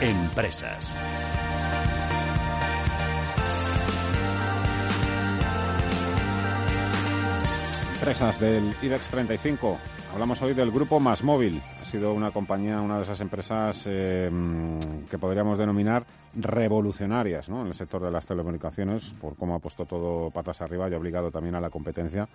Empresas. 0.00 0.96
Empresas 7.96 8.40
del 8.40 8.74
IBEX 8.80 9.10
35. 9.10 9.78
Hablamos 10.14 10.40
hoy 10.40 10.54
del 10.54 10.70
grupo 10.70 11.00
Más 11.00 11.22
Móvil. 11.22 11.60
Ha 11.82 11.84
sido 11.84 12.14
una 12.14 12.30
compañía, 12.30 12.80
una 12.80 12.96
de 12.96 13.02
esas 13.02 13.20
empresas 13.20 13.84
eh, 13.84 14.30
que 15.10 15.18
podríamos 15.18 15.58
denominar 15.58 16.06
revolucionarias 16.34 17.50
en 17.50 17.66
el 17.66 17.74
sector 17.74 18.02
de 18.02 18.10
las 18.10 18.24
telecomunicaciones, 18.24 19.14
por 19.20 19.36
cómo 19.36 19.54
ha 19.54 19.58
puesto 19.58 19.84
todo 19.84 20.30
patas 20.30 20.62
arriba 20.62 20.88
y 20.88 20.94
ha 20.94 20.96
obligado 20.96 21.30
también 21.30 21.56
a 21.56 21.60
la 21.60 21.68
competencia 21.68 22.26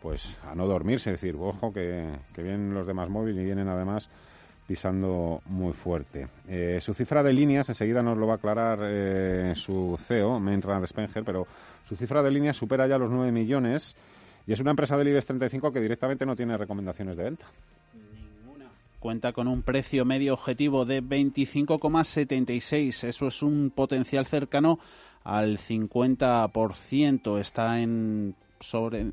pues 0.00 0.36
a 0.44 0.56
no 0.56 0.66
dormirse. 0.66 1.10
Es 1.10 1.20
decir, 1.20 1.36
ojo, 1.40 1.72
que, 1.72 2.10
que 2.34 2.42
vienen 2.42 2.74
los 2.74 2.84
de 2.84 2.94
Más 2.94 3.08
Móvil 3.08 3.38
y 3.38 3.44
vienen 3.44 3.68
además 3.68 4.10
muy 5.46 5.72
fuerte. 5.72 6.28
Eh, 6.48 6.78
su 6.80 6.94
cifra 6.94 7.22
de 7.22 7.32
líneas, 7.32 7.68
enseguida 7.68 8.02
nos 8.02 8.18
lo 8.18 8.26
va 8.26 8.34
a 8.34 8.36
aclarar 8.36 8.80
eh, 8.82 9.52
su 9.54 9.96
CEO, 9.98 10.40
Mainrand 10.40 10.86
Spenger, 10.86 11.24
pero 11.24 11.46
su 11.88 11.96
cifra 11.96 12.22
de 12.22 12.30
líneas 12.30 12.56
supera 12.56 12.86
ya 12.86 12.98
los 12.98 13.10
9 13.10 13.32
millones 13.32 13.96
y 14.46 14.52
es 14.52 14.60
una 14.60 14.70
empresa 14.70 14.96
del 14.96 15.08
IBEX 15.08 15.26
35 15.26 15.72
que 15.72 15.80
directamente 15.80 16.24
no 16.26 16.36
tiene 16.36 16.56
recomendaciones 16.56 17.16
de 17.16 17.24
venta. 17.24 17.46
Cuenta 18.98 19.32
con 19.32 19.48
un 19.48 19.62
precio 19.62 20.04
medio 20.04 20.34
objetivo 20.34 20.84
de 20.84 21.02
25,76. 21.02 23.08
Eso 23.08 23.26
es 23.26 23.42
un 23.42 23.72
potencial 23.74 24.26
cercano 24.26 24.78
al 25.24 25.58
50%. 25.58 27.40
Está 27.40 27.80
en 27.80 28.36
sobre 28.60 29.10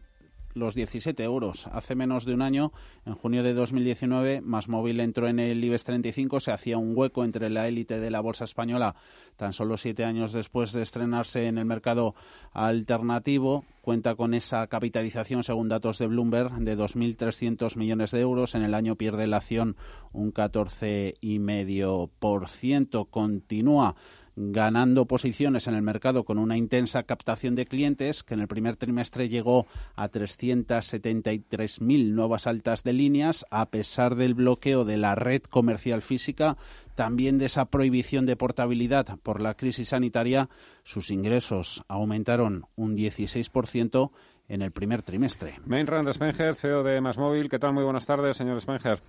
los 0.59 0.75
17 0.75 1.23
euros. 1.23 1.65
Hace 1.67 1.95
menos 1.95 2.25
de 2.25 2.33
un 2.33 2.41
año, 2.41 2.73
en 3.05 3.15
junio 3.15 3.41
de 3.41 3.53
2019, 3.53 4.41
Más 4.41 4.67
Móvil 4.67 4.99
entró 4.99 5.27
en 5.27 5.39
el 5.39 5.63
IBEX 5.63 5.85
35, 5.85 6.39
se 6.39 6.51
hacía 6.51 6.77
un 6.77 6.95
hueco 6.95 7.23
entre 7.23 7.49
la 7.49 7.67
élite 7.67 7.99
de 7.99 8.11
la 8.11 8.21
bolsa 8.21 8.43
española 8.43 8.95
tan 9.37 9.53
solo 9.53 9.77
siete 9.77 10.03
años 10.03 10.33
después 10.33 10.73
de 10.73 10.81
estrenarse 10.81 11.47
en 11.47 11.57
el 11.57 11.65
mercado 11.65 12.13
alternativo. 12.51 13.63
Cuenta 13.81 14.15
con 14.15 14.33
esa 14.33 14.67
capitalización, 14.67 15.43
según 15.43 15.69
datos 15.69 15.97
de 15.97 16.07
Bloomberg, 16.07 16.51
de 16.59 16.77
2.300 16.77 17.77
millones 17.77 18.11
de 18.11 18.19
euros. 18.19 18.53
En 18.53 18.63
el 18.63 18.73
año 18.73 18.95
pierde 18.95 19.25
la 19.25 19.37
acción 19.37 19.77
un 20.11 20.33
14,5%. 20.33 23.09
Continúa 23.09 23.95
ganando 24.41 25.05
posiciones 25.05 25.67
en 25.67 25.75
el 25.75 25.81
mercado 25.81 26.23
con 26.23 26.39
una 26.39 26.55
intensa 26.55 27.03
captación 27.03 27.55
de 27.55 27.65
clientes 27.65 28.23
que 28.23 28.35
en 28.35 28.39
el 28.39 28.47
primer 28.47 28.77
trimestre 28.77 29.27
llegó 29.27 29.67
a 29.97 30.09
373.000 30.09 32.13
nuevas 32.13 32.47
altas 32.47 32.83
de 32.83 32.93
líneas 32.93 33.45
a 33.51 33.69
pesar 33.69 34.15
del 34.15 34.35
bloqueo 34.35 34.85
de 34.85 34.95
la 34.95 35.15
red 35.15 35.41
comercial 35.41 36.01
física, 36.01 36.55
también 36.95 37.37
de 37.37 37.47
esa 37.47 37.65
prohibición 37.65 38.25
de 38.25 38.37
portabilidad 38.37 39.19
por 39.23 39.41
la 39.41 39.55
crisis 39.55 39.89
sanitaria, 39.89 40.47
sus 40.83 41.11
ingresos 41.11 41.83
aumentaron 41.89 42.63
un 42.77 42.95
16% 42.95 44.11
en 44.47 44.61
el 44.61 44.71
primer 44.71 45.03
trimestre. 45.03 45.59
Mainrand 45.65 46.09
Spenger, 46.11 46.55
CEO 46.55 46.83
de 46.83 47.01
Masmóvil. 47.01 47.49
¿Qué 47.49 47.59
tal? 47.59 47.73
Muy 47.73 47.83
buenas 47.83 48.05
tardes, 48.05 48.37
señor 48.37 48.61
Spenger. 48.61 49.01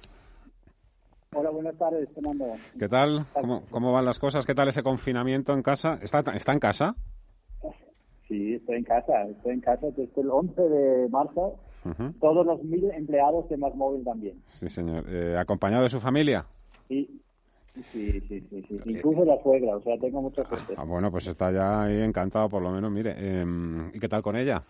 Hola, 1.33 1.51
buenas 1.51 1.79
tardes, 1.79 2.09
Fernando. 2.13 2.45
¿Qué 2.77 2.89
tal? 2.89 3.25
¿Cómo, 3.33 3.63
¿Cómo, 3.71 3.93
van 3.93 4.05
las 4.05 4.19
cosas? 4.19 4.45
¿Qué 4.45 4.53
tal 4.53 4.67
ese 4.67 4.83
confinamiento 4.83 5.53
en 5.53 5.63
casa? 5.63 5.97
¿Está, 6.03 6.25
está 6.35 6.53
en 6.53 6.59
casa? 6.59 6.97
Sí, 8.27 8.55
estoy 8.55 8.79
en 8.79 8.85
casa. 8.85 9.23
Estoy 9.23 9.53
en 9.53 9.61
casa 9.61 9.87
desde 9.97 10.21
el 10.21 10.29
11 10.29 10.61
de 10.61 11.09
marzo. 11.09 11.61
Uh 11.85 11.91
-huh. 11.91 12.19
Todos 12.19 12.45
los 12.45 12.65
mil 12.65 12.91
empleados 12.91 13.49
de 13.49 13.57
Más 13.59 13.73
Móvil 13.77 14.03
también. 14.03 14.43
Sí, 14.49 14.69
señor. 14.69 15.05
Eh, 15.09 15.37
¿Acompañado 15.39 15.85
de 15.85 15.89
su 15.89 16.01
familia? 16.01 16.47
Sí. 16.89 17.21
Sí, 17.93 18.21
sí, 18.27 18.41
sí, 18.51 18.65
sí. 18.69 18.81
Incluso 18.87 19.25
la 19.25 19.41
suegra, 19.41 19.77
o 19.77 19.83
sea, 19.83 19.97
tengo 20.01 20.23
mucha 20.23 20.45
suerte. 20.45 20.75
Ah, 20.77 20.83
bueno, 20.83 21.13
pues 21.13 21.29
está 21.29 21.53
ya 21.53 21.85
ahí 21.85 22.03
encantado, 22.03 22.49
por 22.49 22.61
lo 22.61 22.73
menos. 22.73 22.91
Mire, 22.91 23.15
eh, 23.17 23.47
¿y 23.95 24.01
qué 24.01 24.09
tal 24.09 24.23
con 24.23 24.35
ella? 24.35 24.65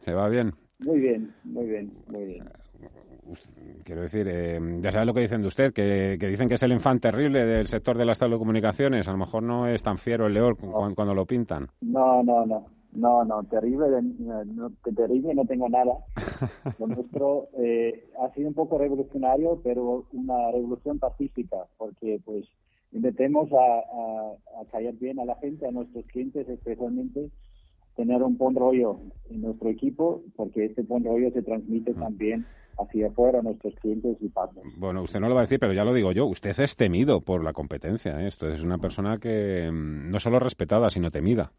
¿Se 0.00 0.12
va 0.12 0.28
bien? 0.28 0.52
Muy 0.78 1.00
bien, 1.00 1.34
muy 1.44 1.64
bien, 1.64 1.90
muy 2.08 2.24
bien 2.26 2.44
quiero 3.84 4.02
decir, 4.02 4.26
eh, 4.28 4.58
ya 4.80 4.92
sabe 4.92 5.06
lo 5.06 5.14
que 5.14 5.20
dicen 5.20 5.42
de 5.42 5.48
usted, 5.48 5.72
que, 5.72 6.16
que, 6.18 6.28
dicen 6.28 6.48
que 6.48 6.54
es 6.54 6.62
el 6.62 6.72
infante 6.72 7.10
terrible 7.10 7.44
del 7.44 7.66
sector 7.66 7.96
de 7.96 8.04
las 8.04 8.18
telecomunicaciones. 8.18 9.08
A 9.08 9.12
lo 9.12 9.18
mejor 9.18 9.42
no 9.42 9.66
es 9.66 9.82
tan 9.82 9.98
fiero 9.98 10.26
el 10.26 10.34
león 10.34 10.56
no. 10.62 10.72
cuando, 10.72 10.94
cuando, 10.94 11.14
lo 11.14 11.26
pintan. 11.26 11.68
No, 11.80 12.22
no, 12.22 12.46
no. 12.46 12.66
No, 12.94 13.24
no, 13.24 13.42
terrible, 13.44 13.86
no, 14.02 14.70
terrible 14.94 15.34
no 15.34 15.46
tengo 15.46 15.66
nada. 15.66 15.94
Lo 16.78 16.86
nuestro 16.88 17.48
eh, 17.56 18.04
ha 18.20 18.28
sido 18.34 18.48
un 18.48 18.54
poco 18.54 18.76
revolucionario, 18.76 19.62
pero 19.64 20.04
una 20.12 20.50
revolución 20.52 20.98
pacífica, 20.98 21.56
porque 21.78 22.20
pues 22.22 22.44
intentemos 22.92 23.50
a, 23.50 23.56
a, 23.56 24.60
a 24.60 24.64
caer 24.70 24.94
bien 24.96 25.18
a 25.20 25.24
la 25.24 25.36
gente, 25.36 25.66
a 25.66 25.70
nuestros 25.70 26.04
clientes 26.04 26.46
especialmente, 26.46 27.30
tener 28.02 28.20
un 28.24 28.36
buen 28.36 28.56
rollo 28.56 28.98
en 29.30 29.42
nuestro 29.42 29.68
equipo, 29.68 30.22
porque 30.34 30.64
este 30.64 30.82
buen 30.82 31.04
rollo 31.04 31.30
se 31.30 31.40
transmite 31.42 31.94
también 31.94 32.44
hacia 32.76 33.06
afuera 33.06 33.38
a 33.38 33.42
nuestros 33.42 33.76
clientes 33.76 34.16
y 34.20 34.28
partners. 34.28 34.66
Bueno, 34.76 35.02
usted 35.02 35.20
no 35.20 35.28
lo 35.28 35.36
va 35.36 35.42
a 35.42 35.44
decir, 35.44 35.60
pero 35.60 35.72
ya 35.72 35.84
lo 35.84 35.94
digo 35.94 36.10
yo, 36.10 36.26
usted 36.26 36.58
es 36.58 36.76
temido 36.76 37.20
por 37.20 37.44
la 37.44 37.52
competencia. 37.52 38.20
¿eh? 38.20 38.26
Es 38.26 38.64
una 38.64 38.78
persona 38.78 39.18
que 39.18 39.70
mm, 39.70 40.10
no 40.10 40.18
solo 40.18 40.40
respetada, 40.40 40.90
sino 40.90 41.10
temida. 41.10 41.52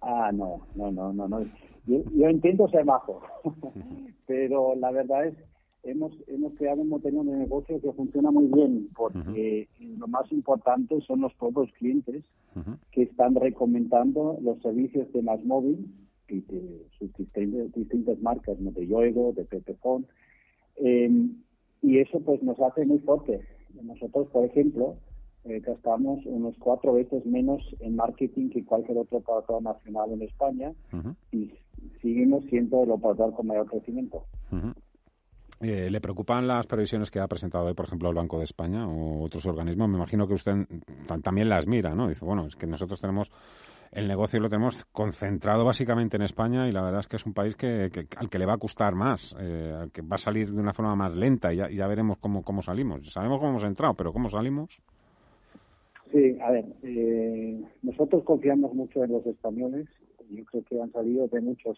Ah, 0.00 0.30
no, 0.32 0.66
no, 0.74 0.90
no, 0.90 1.12
no. 1.12 1.28
no. 1.28 1.42
Yo, 1.86 2.02
yo 2.14 2.30
intento 2.30 2.66
ser 2.68 2.86
majo, 2.86 3.20
pero 4.26 4.74
la 4.74 4.90
verdad 4.90 5.26
es 5.26 5.34
hemos 5.90 6.12
hemos 6.26 6.54
creado 6.54 6.82
un 6.82 6.88
modelo 6.88 7.24
de 7.24 7.36
negocio 7.36 7.80
que 7.80 7.92
funciona 7.92 8.30
muy 8.30 8.46
bien 8.46 8.88
porque 8.94 9.18
uh 9.80 9.82
-huh. 9.82 9.98
lo 9.98 10.08
más 10.08 10.30
importante 10.32 11.00
son 11.06 11.20
los 11.20 11.34
propios 11.34 11.70
clientes 11.72 12.24
uh 12.56 12.60
-huh. 12.60 12.78
que 12.92 13.02
están 13.02 13.34
recomendando 13.34 14.38
los 14.42 14.60
servicios 14.62 15.10
de 15.12 15.22
Más 15.22 15.44
Móvil 15.44 15.86
y 16.28 16.40
de 16.40 16.86
sus 16.98 17.12
distintas, 17.14 17.72
distintas 17.72 18.18
marcas, 18.20 18.58
¿no? 18.60 18.70
de 18.70 18.86
Yoigo, 18.86 19.32
de 19.32 19.44
Pepephone, 19.44 20.04
eh, 20.76 21.10
y 21.82 21.98
eso 21.98 22.20
pues 22.20 22.42
nos 22.42 22.60
hace 22.60 22.84
muy 22.84 22.98
fuerte. 22.98 23.40
Nosotros, 23.82 24.28
por 24.28 24.44
ejemplo, 24.44 24.96
eh, 25.44 25.60
gastamos 25.60 26.24
unos 26.26 26.54
cuatro 26.58 26.92
veces 26.92 27.24
menos 27.24 27.62
en 27.80 27.96
marketing 27.96 28.50
que 28.50 28.64
cualquier 28.64 28.98
otro 28.98 29.18
operador 29.18 29.62
nacional 29.62 30.12
en 30.12 30.22
España 30.22 30.72
uh 30.92 30.96
-huh. 30.96 31.14
y 31.32 31.52
seguimos 32.02 32.44
siendo 32.50 32.82
el 32.82 32.90
operador 32.90 33.32
con 33.34 33.46
mayor 33.46 33.66
crecimiento. 33.66 34.24
Eh, 35.60 35.90
¿Le 35.90 36.00
preocupan 36.00 36.46
las 36.46 36.66
previsiones 36.66 37.10
que 37.10 37.18
ha 37.18 37.26
presentado 37.26 37.66
hoy, 37.66 37.74
por 37.74 37.86
ejemplo, 37.86 38.08
el 38.08 38.14
Banco 38.14 38.38
de 38.38 38.44
España 38.44 38.86
o 38.86 39.24
otros 39.24 39.44
organismos? 39.46 39.88
Me 39.88 39.96
imagino 39.96 40.26
que 40.28 40.34
usted 40.34 40.54
también 41.22 41.48
las 41.48 41.66
mira, 41.66 41.94
¿no? 41.94 42.08
Dice, 42.08 42.24
bueno, 42.24 42.46
es 42.46 42.54
que 42.54 42.66
nosotros 42.66 43.00
tenemos 43.00 43.32
el 43.92 44.06
negocio 44.06 44.38
lo 44.40 44.48
tenemos 44.48 44.84
concentrado 44.86 45.64
básicamente 45.64 46.16
en 46.16 46.22
España 46.22 46.68
y 46.68 46.72
la 46.72 46.82
verdad 46.82 47.00
es 47.00 47.08
que 47.08 47.16
es 47.16 47.26
un 47.26 47.32
país 47.32 47.56
que, 47.56 47.90
que 47.90 48.06
al 48.16 48.28
que 48.28 48.38
le 48.38 48.46
va 48.46 48.54
a 48.54 48.58
costar 48.58 48.94
más, 48.94 49.34
eh, 49.40 49.74
al 49.74 49.90
que 49.90 50.02
va 50.02 50.16
a 50.16 50.18
salir 50.18 50.50
de 50.50 50.60
una 50.60 50.74
forma 50.74 50.94
más 50.94 51.14
lenta 51.14 51.52
y 51.52 51.56
ya, 51.56 51.86
veremos 51.86 52.18
cómo, 52.18 52.42
cómo 52.42 52.62
salimos. 52.62 53.10
Sabemos 53.10 53.38
cómo 53.38 53.50
hemos 53.50 53.64
entrado, 53.64 53.94
pero 53.94 54.12
¿cómo 54.12 54.28
salimos? 54.28 54.78
Sí, 56.12 56.38
a 56.40 56.50
ver, 56.50 56.64
eh, 56.82 57.62
nosotros 57.82 58.24
confiamos 58.24 58.74
mucho 58.74 59.04
en 59.04 59.12
los 59.12 59.26
españoles. 59.26 59.88
Yo 60.30 60.44
creo 60.44 60.62
que 60.64 60.80
han 60.80 60.92
salido 60.92 61.26
de 61.28 61.40
muchas 61.40 61.76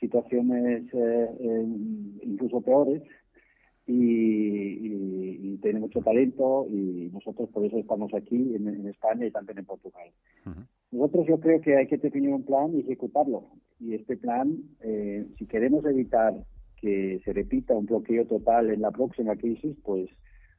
situaciones 0.00 0.84
eh, 0.94 1.66
incluso 2.48 2.60
peores 2.64 3.02
y, 3.86 3.94
y, 3.94 5.40
y, 5.42 5.56
tiene 5.58 5.80
mucho 5.80 6.00
talento 6.00 6.66
y 6.68 7.10
nosotros 7.12 7.48
por 7.50 7.64
eso 7.64 7.78
estamos 7.78 8.12
aquí 8.12 8.54
en, 8.54 8.68
en 8.68 8.86
España 8.86 9.26
y 9.26 9.30
también 9.30 9.58
en 9.58 9.64
Portugal. 9.64 10.10
Uh 10.44 10.50
-huh. 10.50 10.66
Nosotros 10.92 11.26
yo 11.26 11.40
creo 11.40 11.60
que 11.60 11.76
hay 11.76 11.86
que 11.86 11.96
definir 11.96 12.30
un 12.34 12.44
plan 12.44 12.74
y 12.74 12.80
ejecutarlo. 12.80 13.44
Y 13.80 13.94
este 13.94 14.16
plan, 14.16 14.58
eh, 14.82 15.26
si 15.38 15.46
queremos 15.46 15.84
evitar 15.86 16.34
que 16.80 17.20
se 17.24 17.32
repita 17.32 17.74
un 17.74 17.86
bloqueo 17.86 18.26
total 18.26 18.70
en 18.70 18.82
la 18.82 18.90
próxima 18.90 19.36
crisis, 19.36 19.74
pues 19.82 20.10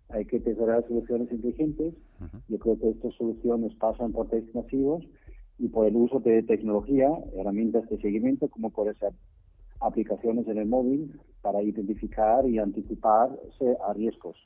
hay 0.10 0.26
que 0.26 0.40
tesorar 0.40 0.84
soluciones 0.88 1.32
inteligentes. 1.32 1.94
Uh 2.20 2.24
-huh. 2.26 2.42
Yo 2.50 2.58
creo 2.58 2.80
que 2.80 2.90
estas 2.90 3.14
soluciones 3.14 3.76
pasan 3.76 4.12
por 4.12 4.28
test 4.30 4.56
masivos 4.56 5.04
y 5.60 5.68
por 5.68 5.86
el 5.86 5.96
uso 5.96 6.20
de 6.20 6.42
tecnología, 6.44 7.10
herramientas 7.38 7.88
de 7.90 7.98
seguimiento, 7.98 8.48
como 8.48 8.72
puede 8.72 8.96
ser 8.96 9.12
aplicaciones 9.82 10.48
en 10.48 10.58
el 10.58 10.66
móvil, 10.66 11.12
para 11.42 11.62
identificar 11.62 12.48
y 12.48 12.60
anticiparse 12.60 13.78
a 13.88 13.94
riesgos. 13.94 14.38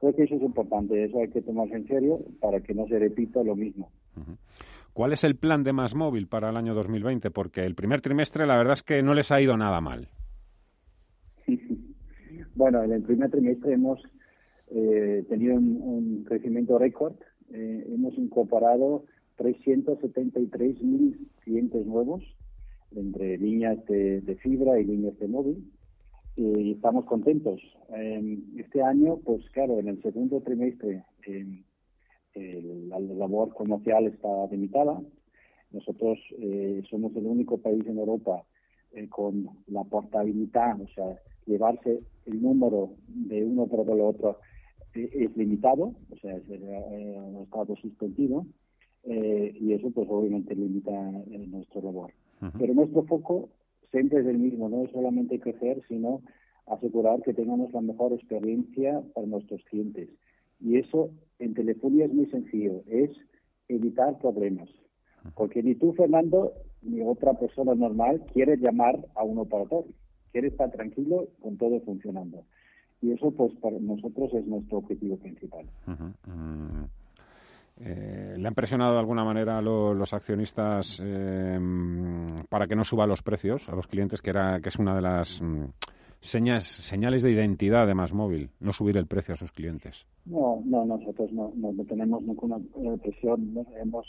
Creo 0.00 0.14
que 0.14 0.24
eso 0.24 0.34
es 0.34 0.42
importante, 0.42 1.02
eso 1.02 1.18
hay 1.20 1.28
que 1.28 1.40
tomarse 1.40 1.74
en 1.76 1.86
serio 1.86 2.20
para 2.40 2.60
que 2.60 2.74
no 2.74 2.86
se 2.88 2.98
repita 2.98 3.42
lo 3.42 3.56
mismo. 3.56 3.90
¿Cuál 4.92 5.14
es 5.14 5.24
el 5.24 5.36
plan 5.36 5.64
de 5.64 5.72
Más 5.72 5.94
Móvil 5.94 6.26
para 6.26 6.50
el 6.50 6.56
año 6.58 6.74
2020? 6.74 7.30
Porque 7.30 7.64
el 7.64 7.74
primer 7.74 8.02
trimestre 8.02 8.46
la 8.46 8.58
verdad 8.58 8.74
es 8.74 8.82
que 8.82 9.02
no 9.02 9.14
les 9.14 9.32
ha 9.32 9.40
ido 9.40 9.56
nada 9.56 9.80
mal. 9.80 10.08
bueno, 12.54 12.82
en 12.82 12.92
el 12.92 13.02
primer 13.02 13.30
trimestre 13.30 13.72
hemos 13.72 14.02
eh, 14.70 15.24
tenido 15.30 15.54
un, 15.56 16.24
crecimiento 16.24 16.78
récord. 16.78 17.14
Eh, 17.54 17.86
hemos 17.94 18.16
incorporado 18.18 19.04
373.000 19.38 21.16
clientes 21.42 21.86
nuevos 21.86 22.22
entre 22.94 23.38
líneas 23.38 23.84
de, 23.86 24.38
fibra 24.42 24.78
y 24.78 24.84
líneas 24.84 25.18
de 25.18 25.28
móvil 25.28 25.71
y 26.72 26.74
estamos 26.74 27.04
contentos. 27.04 27.60
este 28.56 28.82
año, 28.82 29.18
pues 29.24 29.48
claro, 29.50 29.78
en 29.78 29.88
el 29.88 30.02
segundo 30.02 30.40
trimestre 30.40 31.04
la 32.34 32.98
labor 32.98 33.52
comercial 33.54 34.06
está 34.06 34.28
limitada. 34.50 35.00
Nosotros 35.70 36.18
eh, 36.38 36.82
somos 36.88 37.14
el 37.16 37.26
único 37.26 37.58
país 37.58 37.86
en 37.86 37.98
Europa 37.98 38.42
eh, 38.92 39.08
con 39.08 39.48
la 39.66 39.84
portabilidad, 39.84 40.80
o 40.80 40.88
sea, 40.88 41.18
llevarse 41.46 42.00
el 42.26 42.42
número 42.42 42.90
de 43.08 43.44
uno 43.44 43.66
por 43.66 43.88
el 43.88 44.00
otro 44.00 44.38
eh, 44.94 45.10
es 45.12 45.36
limitado, 45.36 45.94
o 46.10 46.16
sea, 46.20 46.36
es 46.36 46.42
un 46.48 47.42
estado 47.42 47.76
suspendido, 47.76 48.46
y 49.04 49.72
eso 49.72 49.90
pues 49.90 50.06
obviamente 50.08 50.54
limita 50.54 50.92
nuestro 50.92 51.82
labor. 51.82 52.12
Pero 52.58 52.74
nuestro 52.74 53.02
foco 53.04 53.48
siempre 53.90 54.20
es 54.20 54.26
el 54.26 54.38
mismo, 54.38 54.68
no 54.68 54.84
es 54.84 54.90
solamente 54.90 55.38
crecer, 55.38 55.82
sino 55.88 56.22
asegurar 56.66 57.22
que 57.22 57.34
tengamos 57.34 57.72
la 57.72 57.80
mejor 57.80 58.12
experiencia 58.12 59.02
para 59.14 59.26
nuestros 59.26 59.62
clientes. 59.64 60.08
Y 60.60 60.78
eso 60.78 61.10
en 61.38 61.54
telefonía 61.54 62.06
es 62.06 62.12
muy 62.12 62.26
sencillo, 62.26 62.82
es 62.86 63.10
evitar 63.68 64.18
problemas. 64.18 64.68
Porque 65.34 65.62
ni 65.62 65.74
tú, 65.74 65.92
Fernando, 65.92 66.52
ni 66.82 67.00
otra 67.00 67.34
persona 67.34 67.74
normal 67.74 68.24
quiere 68.32 68.56
llamar 68.56 68.98
a 69.14 69.22
un 69.22 69.38
operador. 69.38 69.84
Quiere 70.32 70.48
estar 70.48 70.70
tranquilo 70.70 71.28
con 71.40 71.56
todo 71.56 71.80
funcionando. 71.80 72.44
Y 73.00 73.12
eso, 73.12 73.30
pues, 73.32 73.52
para 73.56 73.78
nosotros 73.78 74.32
es 74.34 74.46
nuestro 74.46 74.78
objetivo 74.78 75.16
principal. 75.18 75.66
Mm. 75.86 76.84
Eh, 77.80 78.36
¿Le 78.38 78.48
han 78.48 78.54
presionado 78.54 78.92
de 78.92 79.00
alguna 79.00 79.24
manera 79.24 79.58
a 79.58 79.62
los 79.62 80.12
accionistas 80.12 81.02
eh, 81.04 81.58
para 82.48 82.66
que 82.66 82.76
no 82.76 82.84
suba 82.84 83.06
los 83.06 83.22
precios 83.22 83.68
a 83.68 83.74
los 83.74 83.86
clientes, 83.88 84.20
que, 84.20 84.30
era, 84.30 84.60
que 84.60 84.68
es 84.68 84.78
una 84.78 84.94
de 84.94 85.02
las 85.02 85.40
mm, 85.40 85.64
señas, 86.22 86.64
señales 86.64 87.22
de 87.22 87.32
identidad 87.32 87.86
de 87.86 87.94
Más 87.94 88.12
Móvil, 88.12 88.50
no 88.60 88.72
subir 88.72 88.96
el 88.96 89.06
precio 89.06 89.34
a 89.34 89.36
sus 89.36 89.52
clientes? 89.52 90.06
No, 90.24 90.62
no, 90.64 90.84
nosotros 90.84 91.32
no, 91.32 91.52
tenemos 91.88 92.22
ninguna 92.22 92.56
eh, 92.56 92.98
presión. 93.02 93.54
Hemos 93.80 94.06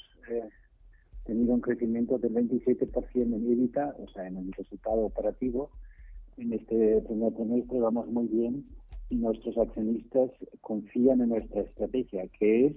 tenido 1.26 1.54
un 1.54 1.62
crecimiento 1.62 2.18
del 2.20 2.34
27% 2.34 3.02
en 3.16 3.34
EBITDA, 3.34 3.96
o 4.00 4.08
sea, 4.10 4.28
en 4.28 4.38
el 4.38 4.52
resultado 4.54 5.02
operativo. 5.02 5.72
En 6.38 6.54
este 6.54 7.02
primer 7.02 7.34
trimestre 7.34 7.80
vamos 7.80 8.08
muy 8.08 8.28
bien 8.28 8.66
y 9.10 9.16
nuestros 9.16 9.58
accionistas 9.58 10.32
confían 10.62 11.22
en 11.22 11.30
nuestra 11.30 11.62
estrategia, 11.62 12.28
que 12.40 12.68
es 12.68 12.74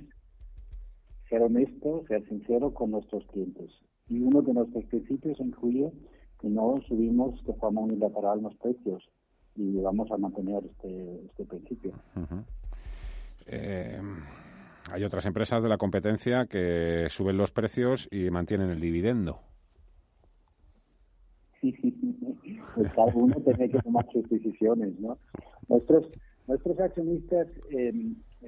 ser 1.28 1.42
honesto, 1.42 2.04
ser 2.08 2.26
sincero 2.28 2.72
con 2.72 2.90
nuestros 2.90 3.24
clientes. 3.26 3.70
Y 4.08 4.20
uno 4.20 4.42
de 4.42 4.54
nuestros 4.54 4.84
principios 4.86 5.40
incluye 5.40 5.92
que 6.40 6.48
no 6.48 6.80
subimos 6.86 7.42
de 7.44 7.54
forma 7.54 7.80
unilateral 7.80 8.42
los 8.42 8.54
precios 8.56 9.02
vamos 9.86 10.10
a 10.10 10.16
mantener 10.16 10.64
este, 10.64 11.20
este 11.26 11.44
principio. 11.44 11.92
eh, 13.46 14.00
hay 14.90 15.04
otras 15.04 15.26
empresas 15.26 15.62
de 15.62 15.68
la 15.68 15.78
competencia 15.78 16.46
que 16.46 17.06
suben 17.08 17.36
los 17.36 17.52
precios 17.52 18.08
y 18.10 18.30
mantienen 18.30 18.70
el 18.70 18.80
dividendo. 18.80 19.40
pues 22.74 22.92
cada 22.92 23.14
uno 23.14 23.34
tiene 23.36 23.70
que 23.70 23.78
tomar 23.78 24.06
sus 24.12 24.28
decisiones, 24.28 24.98
¿no? 25.00 25.18
Nuestros, 25.68 26.08
nuestros 26.46 26.78
accionistas 26.78 27.48
eh, 27.70 27.92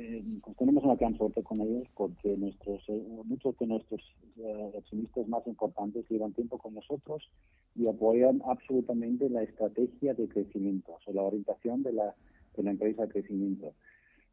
eh, 0.01 0.23
pues 0.45 0.57
tenemos 0.57 0.85
una 0.85 0.95
gran 0.95 1.17
suerte 1.17 1.43
con 1.43 1.61
ellos 1.61 1.89
porque 1.97 2.37
nuestros 2.37 2.89
eh, 2.89 3.03
muchos 3.25 3.59
de 3.59 3.67
nuestros 3.67 4.01
eh, 4.37 4.73
accionistas 4.79 5.27
más 5.27 5.45
importantes 5.49 6.09
llevan 6.09 6.33
tiempo 6.35 6.57
con 6.57 6.75
nosotros 6.75 7.29
y 7.75 7.89
apoyan 7.89 8.41
absolutamente 8.47 9.29
la 9.29 9.43
estrategia 9.43 10.15
de 10.15 10.29
crecimiento, 10.29 10.93
o 10.93 11.01
sea, 11.01 11.15
la 11.15 11.23
orientación 11.23 11.83
de 11.83 11.95
la, 11.95 12.15
de 12.57 12.63
la 12.63 12.71
empresa 12.71 13.07
de 13.07 13.09
crecimiento. 13.09 13.75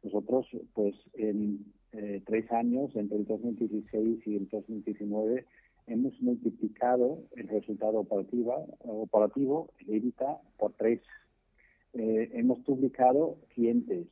Nosotros, 0.04 0.46
pues 0.72 0.94
en 1.14 1.64
tres 2.26 2.52
años, 2.52 2.94
entre 2.94 3.16
el 3.16 3.26
2016 3.26 4.24
y 4.24 4.36
el 4.36 4.48
2019, 4.48 5.46
hemos 5.88 6.20
multiplicado 6.20 7.18
el 7.34 7.48
resultado 7.48 7.98
operativo, 8.00 8.68
operativo 8.84 9.70
el 9.80 9.96
EBITDA, 9.96 10.38
por 10.58 10.74
tres. 10.74 11.00
hemos 11.94 12.60
publicado 12.60 13.38
clientes, 13.54 14.06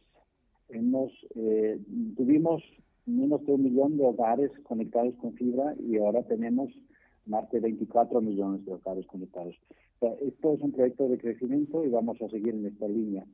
hemos 0.68 1.12
eh, 1.34 1.78
tuvimos 2.16 2.62
menos 3.06 3.44
de 3.44 3.52
un 3.52 3.64
millón 3.64 3.96
de 3.96 4.04
hogares 4.04 4.50
conectados 4.62 5.14
con 5.16 5.34
fibra 5.34 5.74
y 5.78 5.98
ahora 5.98 6.22
tenemos 6.22 6.70
más 7.26 7.50
de 7.50 7.60
24 7.60 8.20
millones 8.20 8.64
de 8.64 8.72
hogares 8.72 9.06
conectados. 9.06 9.54
esto 10.22 10.54
es 10.54 10.60
un 10.60 10.72
proyecto 10.72 11.08
de 11.08 11.18
crecimiento 11.18 11.84
y 11.84 11.90
vamos 11.90 12.20
a 12.22 12.28
seguir 12.28 12.54
en 12.54 12.66
esta 12.66 12.88
línea. 12.88 13.24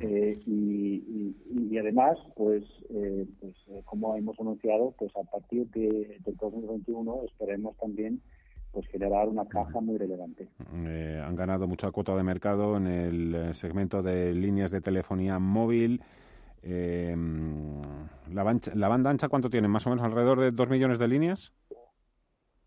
Eh, 0.00 0.40
y, 0.46 1.78
además, 1.78 2.18
pues, 2.34 2.64
eh, 2.90 3.24
pues 3.38 3.54
como 3.84 4.16
hemos 4.16 4.38
anunciado, 4.40 4.92
pues 4.98 5.12
a 5.16 5.22
partir 5.30 5.68
de, 5.70 6.18
del 6.24 6.36
2021 6.36 7.22
esperemos 7.24 7.76
también 7.76 8.20
pues 8.72 8.88
generar 8.88 9.28
una 9.28 9.46
caja 9.46 9.80
muy 9.80 9.96
relevante. 9.96 10.48
han 10.58 11.36
ganado 11.36 11.68
mucha 11.68 11.90
cuota 11.92 12.16
de 12.16 12.22
mercado 12.22 12.76
en 12.76 12.86
el 12.86 13.54
segmento 13.54 14.02
de 14.02 14.34
líneas 14.34 14.70
de 14.70 14.80
telefonía 14.80 15.38
móvil. 15.38 16.02
Eh, 16.68 17.14
la, 18.32 18.60
¿La 18.74 18.88
banda 18.88 19.10
ancha 19.10 19.28
cuánto 19.28 19.48
tiene? 19.48 19.68
¿Más 19.68 19.86
o 19.86 19.90
menos 19.90 20.04
alrededor 20.04 20.40
de 20.40 20.50
2 20.50 20.68
millones 20.68 20.98
de 20.98 21.06
líneas? 21.06 21.52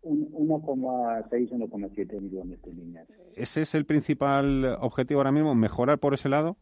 1,6, 0.02 1.50
1,7 1.50 2.20
millones 2.20 2.62
de 2.62 2.72
líneas. 2.72 3.06
¿Ese 3.34 3.62
es 3.62 3.74
el 3.74 3.84
principal 3.84 4.64
objetivo 4.80 5.20
ahora 5.20 5.32
mismo? 5.32 5.54
¿Mejorar 5.54 5.98
por 5.98 6.14
ese 6.14 6.30
lado? 6.30 6.56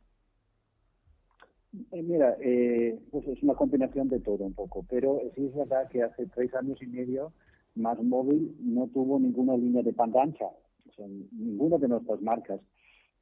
Eh, 1.93 2.03
mira, 2.03 2.37
eh, 2.41 2.99
pues 3.13 3.29
es 3.29 3.41
una 3.45 3.55
combinación 3.55 4.09
de 4.09 4.19
todo 4.19 4.45
un 4.45 4.55
poco, 4.55 4.85
pero 4.89 5.21
sí 5.37 5.47
es 5.47 5.55
verdad 5.55 5.89
que 5.89 6.03
hace 6.03 6.27
tres 6.27 6.53
años 6.55 6.83
y 6.83 6.87
medio 6.87 7.33
Más 7.77 8.03
Móvil 8.03 8.57
no 8.59 8.89
tuvo 8.89 9.21
ninguna 9.21 9.57
línea 9.57 9.83
de 9.83 9.93
banda 9.93 10.23
ancha, 10.23 10.47
o 10.47 10.93
sea, 10.97 11.07
ninguna 11.07 11.79
de 11.79 11.89
nuestras 11.89 12.21
marcas, 12.21 12.61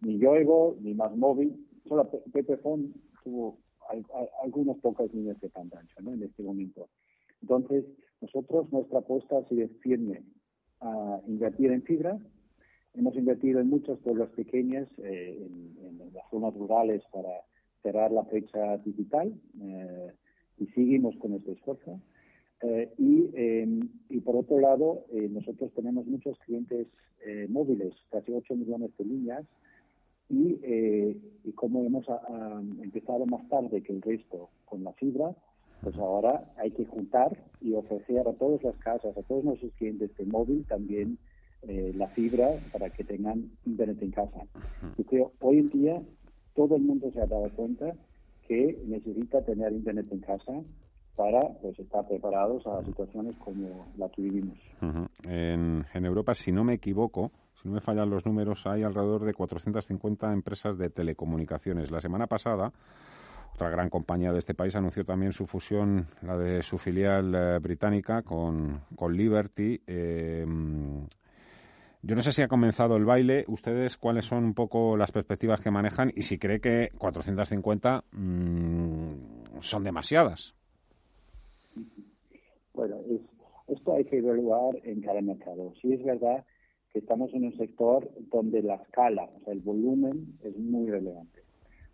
ni 0.00 0.18
Yoigo, 0.18 0.76
ni 0.80 0.94
Más 0.94 1.14
Móvil, 1.16 1.66
solo 1.86 2.08
Pepephone 2.32 2.92
tuvo 3.22 3.58
hay, 3.88 4.04
algunas 4.42 4.76
pocas 4.78 5.12
líneas 5.12 5.40
de 5.40 5.48
pantalla 5.48 5.94
¿no? 6.00 6.12
en 6.12 6.22
este 6.22 6.42
momento. 6.42 6.88
Entonces, 7.42 7.84
nosotros, 8.20 8.70
nuestra 8.72 9.00
apuesta 9.00 9.44
sigue 9.48 9.68
firme 9.80 10.22
a 10.80 11.20
invertir 11.26 11.70
en 11.70 11.82
fibra. 11.82 12.18
Hemos 12.94 13.14
invertido 13.16 13.60
en 13.60 13.68
muchas 13.68 13.98
pueblos 13.98 14.30
pequeñas, 14.30 14.88
eh, 14.98 15.38
en, 15.38 16.12
las 16.14 16.28
zonas 16.30 16.54
rurales 16.54 17.02
para 17.12 17.28
cerrar 17.82 18.10
la 18.10 18.24
fecha 18.24 18.78
digital 18.78 19.34
eh, 19.60 20.12
y 20.58 20.66
seguimos 20.68 21.14
con 21.16 21.34
este 21.34 21.52
esfuerzo. 21.52 22.00
Eh, 22.62 22.90
y, 22.96 23.30
em, 23.34 23.88
y, 24.08 24.20
por 24.20 24.36
otro 24.36 24.58
lado, 24.58 25.04
nosotros 25.12 25.72
tenemos 25.74 26.06
muchos 26.06 26.38
clientes 26.40 26.86
móviles, 27.48 27.92
casi 28.10 28.32
8 28.32 28.54
millones 28.54 28.96
de 28.96 29.04
líneas, 29.04 29.44
y, 30.28 30.58
eh, 30.62 31.16
y 31.44 31.52
como 31.52 31.84
hemos 31.84 32.06
empezado 32.82 33.26
más 33.26 33.48
tarde 33.48 33.82
que 33.82 33.92
el 33.92 34.02
resto 34.02 34.50
con 34.64 34.82
la 34.84 34.92
fibra, 34.94 35.34
pues 35.82 35.96
ahora 35.96 36.52
hay 36.56 36.70
que 36.70 36.84
juntar 36.84 37.36
y 37.60 37.74
ofrecer 37.74 38.26
a 38.26 38.32
todas 38.32 38.62
las 38.62 38.76
casas, 38.76 39.16
a 39.16 39.22
todos 39.22 39.44
nuestros 39.44 39.72
clientes 39.74 40.16
de 40.16 40.24
móvil 40.24 40.64
también 40.66 41.18
eh, 41.62 41.92
la 41.94 42.08
fibra 42.08 42.48
para 42.72 42.90
que 42.90 43.04
tengan 43.04 43.50
internet 43.64 43.98
en 44.00 44.10
casa. 44.10 44.46
Yo 44.96 45.04
creo 45.04 45.32
hoy 45.40 45.58
en 45.58 45.70
día 45.70 46.02
todo 46.54 46.76
el 46.76 46.82
mundo 46.82 47.10
se 47.12 47.20
ha 47.20 47.26
dado 47.26 47.50
cuenta 47.50 47.94
que 48.48 48.78
necesita 48.86 49.44
tener 49.44 49.72
internet 49.72 50.06
en 50.10 50.20
casa 50.20 50.62
para 51.16 51.48
pues 51.62 51.78
estar 51.78 52.06
preparados 52.06 52.66
a 52.66 52.84
situaciones 52.84 53.34
como 53.36 53.86
la 53.96 54.08
que 54.10 54.22
vivimos. 54.22 54.58
en, 55.24 56.04
Europa, 56.04 56.34
si 56.34 56.52
no 56.52 56.62
me 56.62 56.74
equivoco, 56.74 57.32
si 57.60 57.68
no 57.68 57.74
me 57.74 57.80
fallan 57.80 58.10
los 58.10 58.26
números, 58.26 58.66
hay 58.66 58.82
alrededor 58.82 59.24
de 59.24 59.32
450 59.32 60.32
empresas 60.32 60.76
de 60.76 60.90
telecomunicaciones. 60.90 61.90
La 61.90 62.02
semana 62.02 62.26
pasada, 62.26 62.70
otra 63.54 63.70
gran 63.70 63.88
compañía 63.88 64.30
de 64.30 64.38
este 64.38 64.54
país 64.54 64.76
anunció 64.76 65.04
también 65.04 65.32
su 65.32 65.46
fusión, 65.46 66.06
la 66.20 66.36
de 66.36 66.62
su 66.62 66.76
filial 66.76 67.34
eh, 67.34 67.58
británica, 67.60 68.22
con, 68.22 68.82
Liberty. 69.10 69.80
Eh, 69.86 70.44
Yo 72.02 72.14
no 72.14 72.20
sé 72.20 72.32
si 72.32 72.42
ha 72.42 72.48
comenzado 72.48 72.96
el 72.96 73.06
baile. 73.06 73.46
¿Ustedes 73.48 73.96
cuáles 73.96 74.26
son 74.26 74.44
un 74.44 74.54
poco 74.54 74.98
las 74.98 75.12
perspectivas 75.12 75.62
que 75.62 75.70
manejan 75.70 76.12
y 76.14 76.22
si 76.22 76.38
cree 76.38 76.60
que 76.60 76.90
450 76.98 78.04
mmm, 78.12 79.14
son 79.60 79.82
demasiadas? 79.82 80.54
Bueno, 82.74 83.00
esto 83.68 83.94
hay 83.94 84.04
que 84.04 84.18
evaluar 84.18 84.78
en 84.84 85.00
cada 85.00 85.20
mercado. 85.20 85.72
Sí 85.80 85.92
es 85.92 86.04
verdad 86.04 86.44
que 86.92 87.00
estamos 87.00 87.32
en 87.34 87.44
un 87.44 87.56
sector 87.56 88.10
donde 88.30 88.62
la 88.62 88.76
escala, 88.76 89.24
o 89.24 89.40
sea, 89.44 89.52
el 89.52 89.60
volumen 89.60 90.38
es 90.42 90.56
muy 90.56 90.88
relevante. 90.88 91.42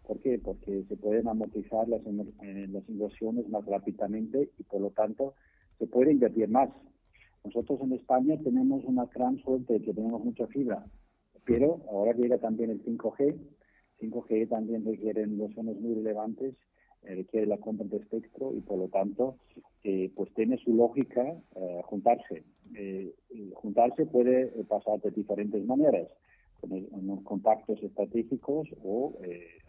¿Por 0.06 0.18
qué? 0.20 0.38
Porque 0.38 0.84
se 0.88 0.96
pueden 0.96 1.28
amortizar 1.28 1.88
las, 1.88 2.02
las 2.04 2.88
inversiones 2.88 3.48
más 3.48 3.64
rápidamente 3.64 4.50
y 4.58 4.62
por 4.64 4.80
lo 4.80 4.90
tanto 4.90 5.34
se 5.78 5.86
puede 5.86 6.12
invertir 6.12 6.48
más. 6.48 6.70
Nosotros 7.44 7.80
en 7.82 7.92
España 7.92 8.38
tenemos 8.42 8.84
una 8.84 9.06
gran 9.06 9.38
suerte 9.38 9.74
de 9.74 9.82
que 9.82 9.94
tenemos 9.94 10.24
mucha 10.24 10.46
fibra, 10.48 10.84
pero 11.44 11.80
ahora 11.90 12.12
llega 12.12 12.38
también 12.38 12.70
el 12.70 12.84
5G. 12.84 13.36
5G 14.00 14.48
también 14.48 14.84
requiere 14.84 15.22
inversiones 15.22 15.80
muy 15.80 15.94
relevantes, 15.94 16.54
requiere 17.02 17.46
la 17.46 17.58
compra 17.58 17.86
de 17.86 17.96
espectro 17.96 18.52
y 18.54 18.60
por 18.60 18.78
lo 18.78 18.88
tanto 18.88 19.36
eh, 19.84 20.10
pues 20.14 20.32
tiene 20.34 20.56
su 20.58 20.74
lógica 20.74 21.22
eh, 21.56 21.80
juntarse. 21.84 22.44
juntarse 23.54 24.06
puede 24.06 24.46
pasar 24.64 25.00
de 25.00 25.10
diferentes 25.10 25.64
maneras, 25.66 26.08
con 26.60 26.72
unos 26.72 27.22
contactos 27.24 27.82
estratégicos 27.82 28.68
o 28.84 29.14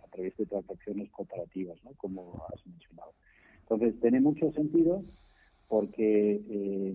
a 0.04 0.08
través 0.10 0.38
de 0.38 0.46
transacciones 0.46 1.10
cooperativas, 1.12 1.84
¿no? 1.84 1.92
como 1.98 2.44
has 2.54 2.66
mencionado. 2.68 3.12
Entonces, 3.62 4.00
tiene 4.00 4.22
mucho 4.22 4.52
sentido 4.52 5.04
porque 5.68 6.94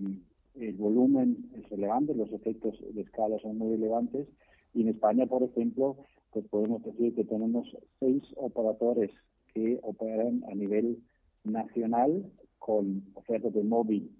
el 0.55 0.73
volumen 0.75 1.49
es 1.57 1.69
relevante, 1.69 2.15
los 2.15 2.31
efectos 2.31 2.79
de 2.93 3.01
escala 3.01 3.37
son 3.39 3.57
muy 3.57 3.71
relevantes 3.75 4.27
y 4.73 4.81
en 4.81 4.89
España, 4.89 5.25
por 5.25 5.43
ejemplo, 5.43 5.97
pues 6.31 6.45
podemos 6.47 6.83
decir 6.83 7.15
que 7.15 7.23
tenemos 7.23 7.67
seis 7.99 8.23
operadores 8.35 9.11
que 9.53 9.79
operan 9.83 10.43
a 10.51 10.55
nivel 10.55 10.99
nacional 11.43 12.31
con 12.57 13.03
ofertas 13.13 13.53
de 13.53 13.63
móvil 13.63 14.11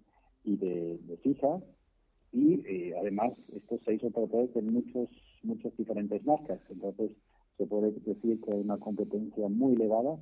y 0.43 0.55
de, 0.57 0.99
fija 1.23 1.59
y 2.31 2.61
eh, 2.65 2.93
además 2.99 3.33
estos 3.53 3.81
seis 3.85 4.03
operadores 4.03 4.53
tienen 4.53 4.73
muchos 4.73 5.09
muchas 5.43 5.75
diferentes 5.77 6.23
marcas 6.25 6.59
entonces 6.69 7.11
se 7.57 7.65
puede 7.65 7.91
decir 7.91 8.39
que 8.41 8.53
hay 8.53 8.61
una 8.61 8.77
competencia 8.77 9.47
muy 9.49 9.73
elevada 9.73 10.17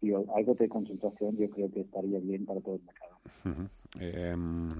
y 0.00 0.12
algo 0.12 0.54
de 0.54 0.68
concentración 0.68 1.36
yo 1.36 1.48
creo 1.50 1.70
que 1.70 1.80
estaría 1.80 2.18
bien 2.18 2.44
para 2.44 2.60
todo 2.60 2.74
el 2.76 2.82
mercado. 2.82 3.70
Em, 4.00 4.70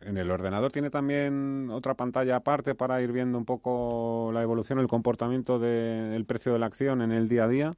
en 0.00 0.16
el 0.16 0.30
ordenador 0.30 0.70
tiene 0.72 0.88
también 0.88 1.68
otra 1.70 1.94
pantalla 1.94 2.36
aparte 2.36 2.74
para 2.74 3.02
ir 3.02 3.12
viendo 3.12 3.38
un 3.38 3.44
poco 3.44 4.30
la 4.32 4.42
evolución, 4.42 4.78
el 4.78 4.86
comportamiento 4.86 5.58
del 5.58 6.24
precio 6.24 6.52
de 6.52 6.58
la 6.58 6.66
acción 6.66 7.02
en 7.02 7.12
el 7.12 7.28
día 7.28 7.44
a 7.44 7.48
día. 7.48 7.70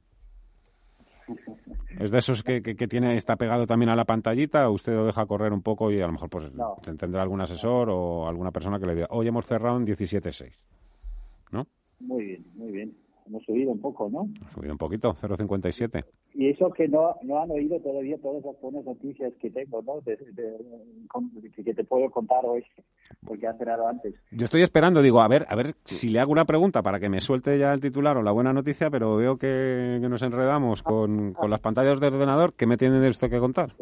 ¿Es 1.99 2.11
de 2.11 2.19
esos 2.19 2.43
que, 2.43 2.61
que, 2.61 2.87
tiene, 2.87 3.15
está 3.15 3.35
pegado 3.35 3.67
también 3.67 3.89
a 3.89 3.95
la 3.95 4.05
pantallita 4.05 4.69
o 4.69 4.73
usted 4.73 4.93
lo 4.93 5.05
deja 5.05 5.25
correr 5.25 5.53
un 5.53 5.61
poco 5.61 5.91
y 5.91 6.01
a 6.01 6.07
lo 6.07 6.13
mejor 6.13 6.29
pues 6.29 6.51
tendrá 6.97 7.21
algún 7.21 7.41
asesor 7.41 7.89
o 7.89 8.27
alguna 8.27 8.51
persona 8.51 8.79
que 8.79 8.85
le 8.85 8.95
diga, 8.95 9.07
hoy 9.09 9.27
hemos 9.27 9.45
cerrado 9.45 9.77
en 9.77 9.85
17.6? 9.85 10.57
¿No? 11.51 11.67
Muy 11.99 12.25
bien, 12.25 12.45
muy 12.55 12.71
bien 12.71 13.08
hemos 13.29 13.43
subido 13.45 13.71
un 13.71 13.79
poco, 13.79 14.09
¿no? 14.09 14.27
Ha 14.45 14.51
subido 14.51 14.73
un 14.73 14.77
poquito, 14.77 15.13
0,57. 15.13 16.03
Y 16.33 16.49
eso 16.49 16.69
que 16.71 16.87
no, 16.87 17.15
no 17.23 17.41
han 17.41 17.51
oído 17.51 17.79
todavía 17.79 18.17
todas 18.17 18.43
las 18.43 18.59
buenas 18.61 18.83
noticias 18.85 19.33
que 19.39 19.49
tengo, 19.49 19.81
¿no? 19.81 20.01
De, 20.01 20.17
que 21.63 21.73
te 21.73 21.83
puedo 21.83 22.09
contar 22.09 22.45
hoy, 22.45 22.63
porque 23.25 23.47
ha 23.47 23.53
cerrado 23.53 23.87
antes. 23.87 24.15
Yo 24.31 24.45
estoy 24.45 24.61
esperando, 24.61 25.01
digo, 25.01 25.21
a 25.21 25.27
ver, 25.27 25.45
a 25.49 25.55
ver 25.55 25.73
si 25.85 26.09
le 26.09 26.19
hago 26.19 26.31
una 26.31 26.45
pregunta 26.45 26.81
para 26.81 26.99
que 26.99 27.09
me 27.09 27.21
suelte 27.21 27.57
ya 27.57 27.73
el 27.73 27.81
titular 27.81 28.17
o 28.17 28.23
la 28.23 28.31
buena 28.31 28.53
noticia, 28.53 28.89
pero 28.89 29.15
veo 29.15 29.37
que, 29.37 29.99
nos 30.01 30.21
enredamos 30.21 30.81
con, 30.81 31.33
con 31.33 31.49
las 31.49 31.59
pantallas 31.59 31.99
del 31.99 32.15
ordenador. 32.15 32.53
¿Qué 32.53 32.65
me 32.65 32.77
tienen 32.77 33.01
de 33.01 33.09
esto 33.09 33.29
que 33.29 33.39
contar? 33.39 33.73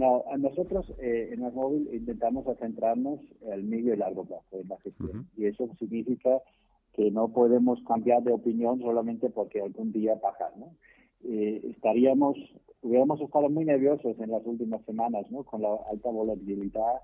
No, 0.00 0.24
nosotros 0.38 0.90
eh, 0.98 1.30
en 1.32 1.44
el 1.44 1.52
móvil 1.52 1.88
intentamos 1.92 2.46
centrarnos 2.58 3.20
al 3.52 3.62
medio 3.64 3.92
y 3.92 3.98
largo 3.98 4.24
plazo 4.24 4.60
en 4.60 4.68
la 4.68 4.78
gestión. 4.78 5.28
Y 5.36 5.46
eso 5.46 5.68
significa 5.78 6.40
que 6.94 7.10
no 7.10 7.28
podemos 7.28 7.78
cambiar 7.86 8.22
de 8.22 8.32
opinión 8.32 8.80
solamente 8.80 9.30
porque 9.30 9.60
algún 9.60 9.92
día 9.92 10.14
baja, 10.22 10.50
¿no? 10.56 10.74
Eh, 11.24 11.60
estaríamos, 11.70 12.36
hubiéramos 12.82 13.20
estado 13.20 13.48
muy 13.48 13.64
nerviosos 13.64 14.18
en 14.18 14.30
las 14.30 14.44
últimas 14.46 14.84
semanas, 14.84 15.30
¿no? 15.30 15.44
Con 15.44 15.62
la 15.62 15.76
alta 15.90 16.10
volatilidad 16.10 17.00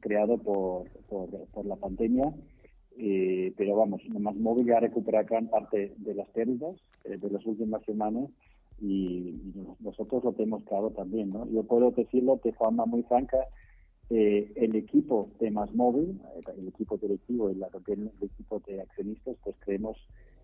creado 0.00 0.36
por, 0.38 0.84
por, 1.08 1.64
la 1.64 1.76
pandemia, 1.76 2.34
eh, 2.98 3.54
pero 3.56 3.76
vamos, 3.76 4.02
más 4.18 4.34
móvil 4.34 4.66
ya 4.66 4.80
recupera 4.80 5.22
gran 5.22 5.46
parte 5.48 5.94
de 5.96 6.14
las 6.14 6.28
pérdidas 6.30 6.74
eh, 7.04 7.16
de 7.16 7.30
las 7.30 7.46
últimas 7.46 7.82
semanas 7.84 8.28
y, 8.80 9.36
nosotros 9.78 10.24
lo 10.24 10.32
tenemos 10.32 10.64
claro 10.64 10.90
también, 10.90 11.30
¿no? 11.30 11.48
Yo 11.50 11.62
puedo 11.62 11.92
decirlo 11.92 12.40
de 12.42 12.52
forma 12.52 12.84
muy 12.84 13.02
franca, 13.04 13.38
eh, 14.10 14.52
el 14.56 14.76
equipo 14.76 15.30
de 15.40 15.50
Más 15.50 15.74
Móvil, 15.74 16.20
el 16.58 16.68
equipo 16.68 16.96
directivo 16.98 17.50
y 17.50 17.54
la, 17.54 17.68
el 17.86 18.10
equipo 18.20 18.60
de 18.66 18.80
accionistas, 18.80 19.36
pues 19.42 19.56
creemos 19.60 19.96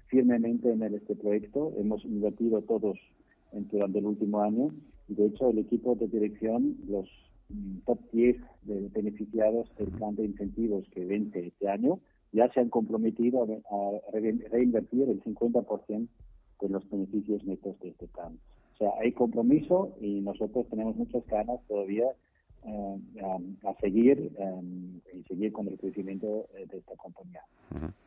firmemente 0.07 0.71
en 0.71 0.83
este 0.83 1.15
proyecto. 1.15 1.73
Hemos 1.79 2.05
invertido 2.05 2.63
todos 2.63 2.99
en, 3.53 3.69
durante 3.69 3.99
el 3.99 4.07
último 4.07 4.41
año. 4.41 4.71
De 5.09 5.27
hecho, 5.27 5.51
el 5.51 5.59
equipo 5.59 5.95
de 5.95 6.09
dirección, 6.09 6.77
los 6.89 7.09
mm, 7.49 7.79
top 7.87 7.99
10 8.13 8.37
de 8.63 8.89
beneficiados 8.89 9.71
del 9.77 9.89
plan 9.89 10.17
de 10.17 10.25
incentivos 10.25 10.85
que 10.95 11.05
vence 11.05 11.47
este 11.47 11.69
año, 11.69 12.01
ya 12.33 12.51
se 12.53 12.61
han 12.61 12.69
comprometido 12.69 13.43
a, 13.43 14.11
reinvertir 14.13 15.09
el 15.09 15.23
50% 15.23 16.09
de 16.61 16.69
los 16.69 16.89
beneficios 16.91 17.45
netos 17.45 17.79
de 17.81 17.89
este 17.91 18.07
plan. 18.09 18.39
O 18.75 18.77
sea, 18.79 18.91
hay 19.01 19.13
compromiso 19.13 19.97
y 20.01 20.21
nosotros 20.21 20.67
tenemos 20.69 20.97
muchas 20.97 21.27
ganas 21.27 21.61
todavía 21.67 22.05
eh, 22.07 22.15
a, 22.65 23.75
seguir 23.81 24.33
eh, 24.39 24.61
y 25.15 25.23
seguir 25.25 25.53
con 25.53 25.69
el 25.69 25.79
crecimiento 25.79 26.49
eh, 26.55 26.67
de 26.67 26.79
esta 26.79 26.97
compañía. 26.97 27.43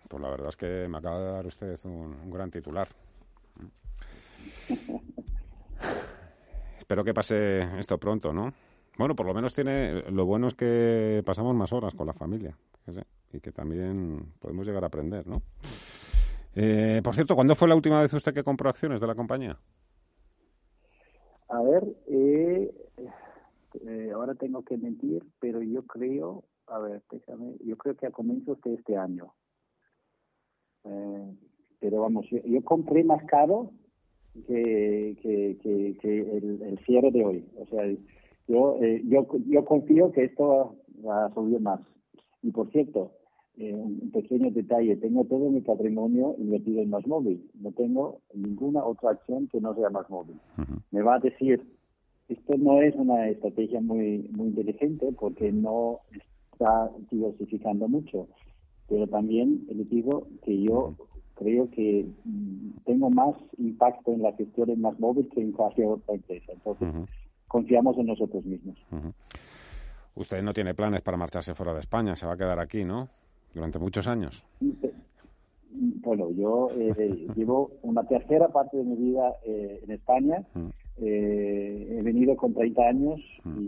Pues 0.08 0.22
la 0.22 0.30
verdad 0.30 0.50
es 0.50 0.58
que 0.58 0.88
me 0.88 0.98
acaba 0.98 1.20
de 1.20 1.32
dar 1.32 1.46
usted 1.46 1.76
un, 1.86 2.30
gran 2.32 2.52
titular. 2.52 2.88
Espero 6.78 7.04
que 7.04 7.14
pase 7.14 7.62
esto 7.80 7.98
pronto, 7.98 8.34
¿no? 8.34 8.54
Bueno, 8.98 9.16
por 9.16 9.26
lo 9.26 9.34
menos 9.34 9.54
tiene. 9.54 10.02
Lo 10.12 10.26
bueno 10.26 10.48
es 10.48 10.56
que 10.56 11.24
pasamos 11.26 11.56
más 11.56 11.72
horas 11.72 11.94
con 11.96 12.08
la 12.08 12.14
familia. 12.14 12.58
Y 13.32 13.40
que 13.40 13.52
también 13.52 14.34
podemos 14.40 14.66
llegar 14.68 14.84
a 14.84 14.88
aprender, 14.88 15.26
¿no? 15.28 15.42
por 17.02 17.16
cierto, 17.16 17.34
¿cuándo 17.36 17.56
fue 17.56 17.70
la 17.70 17.76
última 17.76 18.02
vez 18.02 18.14
usted 18.14 18.34
que 18.34 18.44
compró 18.44 18.70
acciones 18.70 19.00
de 19.00 19.08
la 19.08 19.16
compañía? 19.16 19.58
A 21.52 21.62
ver, 21.64 21.84
eh, 22.08 22.72
eh, 23.80 24.12
ahora 24.14 24.36
tengo 24.36 24.64
que 24.64 24.78
mentir, 24.78 25.24
pero 25.40 25.62
yo 25.62 25.84
creo, 25.84 26.44
a 26.68 26.80
ver, 26.80 27.02
déjame, 27.12 27.56
yo 27.64 27.78
creo 27.78 27.96
que 27.96 28.08
a 28.08 28.12
comienzos 28.12 28.60
de 28.62 28.74
este 28.74 28.98
año. 28.98 29.34
Eh, 30.84 31.36
pero 31.80 32.02
vamos, 32.02 32.26
yo, 32.30 32.64
compré 32.64 33.04
más 33.04 33.24
caro 33.26 33.72
que, 34.48 35.18
que, 35.22 35.58
que, 36.00 36.38
el, 36.38 36.80
cierre 36.86 37.12
de 37.12 37.26
hoy. 37.26 37.50
O 37.58 37.66
sea, 37.68 37.86
yo, 38.48 38.78
eh, 38.82 39.02
yo, 39.06 39.28
yo 39.48 39.66
confío 39.66 40.12
que 40.12 40.26
esto 40.26 40.76
va 41.06 41.26
a 41.26 41.34
subir 41.34 41.60
más. 41.60 41.80
Y 42.44 42.52
por 42.52 42.70
cierto, 42.72 43.12
un 43.58 44.12
pequeño 44.12 44.50
detalle, 44.52 44.96
tengo 44.98 45.26
todo 45.26 45.50
mi 45.50 45.62
patrimonio 45.62 46.36
invertido 46.38 46.82
en 46.82 46.90
más 46.90 47.06
móvil. 47.06 47.50
No 47.54 47.72
tengo 47.72 48.22
ninguna 48.34 48.84
otra 48.84 49.12
acción 49.12 49.48
que 49.48 49.62
no 49.62 49.76
sea 49.76 49.90
más 49.90 50.10
móvil. 50.10 50.40
Me 50.92 51.02
va 51.02 51.16
a 51.16 51.20
decir, 51.20 51.64
esto 52.32 52.58
no 52.58 52.82
es 52.82 52.96
una 52.96 53.28
estrategia 53.28 53.82
muy, 53.82 54.30
muy 54.32 54.48
inteligente 54.48 55.12
porque 55.20 55.52
no 55.52 56.00
está 56.54 56.90
diversificando 57.10 57.88
mucho, 57.88 58.28
pero 58.88 59.08
también 59.08 59.66
le 59.70 59.84
digo 59.86 60.28
que 60.44 60.62
yo 60.62 60.96
creo 61.36 61.70
que 61.72 62.06
mm, 62.24 62.84
tengo 62.86 63.10
más 63.10 63.36
impacto 63.58 64.14
en 64.14 64.22
la 64.22 64.34
gestión 64.34 64.68
de 64.68 64.76
más 64.78 65.00
móvil 65.00 65.28
que 65.30 65.42
en 65.42 65.52
cualquier 65.52 65.88
otra 65.88 66.16
empresa. 66.16 66.52
Entonces, 66.54 66.88
confiamos 67.48 67.98
en 67.98 68.06
nosotros 68.06 68.46
mismos. 68.46 68.78
Usted 70.16 70.42
no 70.44 70.54
tiene 70.54 70.74
planes 70.74 71.02
para 71.02 71.18
marcharse 71.18 71.56
fuera 71.56 71.74
de 71.74 71.80
España, 71.80 72.16
se 72.16 72.26
va 72.26 72.34
a 72.34 72.38
quedar 72.38 72.60
aquí, 72.60 72.84
¿no? 72.86 73.10
Durante 73.54 73.80
muchos 73.80 74.08
años. 74.08 74.46
Bueno, 75.74 76.30
yo 76.32 76.70
eh, 76.78 77.28
llevo 77.36 77.72
una 77.82 78.04
tercera 78.04 78.50
parte 78.50 78.78
de 78.78 78.84
mi 78.84 78.96
vida 78.96 79.36
eh, 79.46 79.82
en 79.84 79.92
España. 79.92 80.44
Eh, 81.02 81.98
he 81.98 82.02
venido 82.04 82.36
con 82.36 82.54
30 82.54 82.82
años 82.88 83.20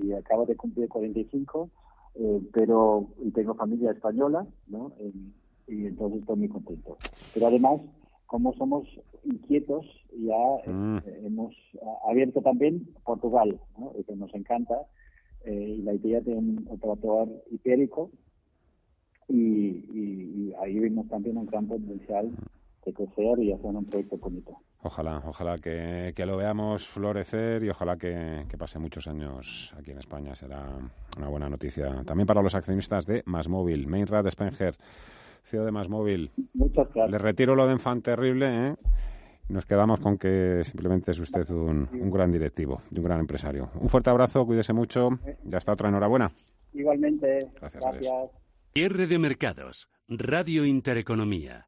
y 0.01 0.13
acabo 0.13 0.45
de 0.45 0.55
cumplir 0.55 0.87
45, 0.87 1.69
eh, 2.15 2.41
pero 2.53 3.07
y 3.23 3.31
tengo 3.31 3.55
familia 3.55 3.91
española, 3.91 4.45
¿no? 4.67 4.91
y 5.67 5.87
entonces 5.87 6.19
estoy 6.19 6.37
muy 6.37 6.49
contento. 6.49 6.97
Pero 7.33 7.47
además, 7.47 7.81
como 8.27 8.53
somos 8.53 8.87
inquietos, 9.23 9.85
ya 10.15 10.71
mm. 10.71 10.97
eh, 10.97 11.21
hemos 11.25 11.55
abierto 12.07 12.41
también 12.41 12.87
Portugal, 13.03 13.59
¿no? 13.79 13.93
que 14.05 14.15
nos 14.15 14.33
encanta, 14.35 14.75
y 15.45 15.81
la 15.81 15.93
idea 15.93 16.21
de 16.21 16.33
un 16.33 16.65
operador 16.69 17.27
ibérico 17.51 18.11
y, 19.27 20.53
ahí 20.59 20.79
vimos 20.79 21.07
también 21.09 21.37
un 21.37 21.45
gran 21.45 21.67
potencial 21.67 22.31
de 22.85 22.93
crecer 22.93 23.39
y 23.39 23.51
hacer 23.51 23.65
un 23.65 23.85
proyecto 23.85 24.17
bonito. 24.17 24.57
Ojalá, 24.81 25.23
ojalá 25.25 25.57
que, 25.57 26.13
lo 26.25 26.37
veamos 26.37 26.87
florecer 26.87 27.63
y 27.63 27.69
ojalá 27.69 27.97
que, 27.97 28.45
pase 28.57 28.79
muchos 28.79 29.07
años 29.07 29.73
aquí 29.77 29.91
en 29.91 29.99
España. 29.99 30.35
Será 30.35 30.67
una 31.17 31.27
buena 31.27 31.49
noticia. 31.49 32.03
También 32.05 32.27
para 32.27 32.41
los 32.41 32.55
accionistas 32.55 33.05
de 33.05 33.23
Masmóvil. 33.25 33.87
Mainrad 33.87 34.29
Spenger, 34.29 34.75
CEO 35.43 35.65
de 35.65 35.71
Masmóvil. 35.71 36.31
Muchas 36.53 36.85
gracias. 36.93 37.11
Le 37.11 37.17
retiro 37.17 37.55
lo 37.55 37.65
de 37.65 37.73
enfant 37.73 38.03
terrible, 38.03 38.67
¿eh? 38.67 38.75
Nos 39.49 39.65
quedamos 39.65 39.99
con 39.99 40.17
que 40.17 40.61
simplemente 40.63 41.11
es 41.11 41.19
usted 41.19 41.49
un, 41.51 41.89
gran 42.09 42.31
directivo 42.31 42.81
y 42.91 42.99
un 42.99 43.03
gran 43.03 43.19
empresario. 43.19 43.69
Un 43.75 43.89
fuerte 43.89 44.09
abrazo, 44.09 44.45
cuídese 44.45 44.73
mucho. 44.73 45.19
Ya 45.43 45.57
está 45.57 45.73
otra 45.73 45.89
enhorabuena. 45.89 46.31
Igualmente. 46.73 47.39
Gracias. 47.59 47.83
gracias. 47.83 48.31
Cierre 48.73 49.07
de 49.07 49.19
mercados. 49.19 49.89
Radio 50.07 50.65
Intereconomía. 50.65 51.67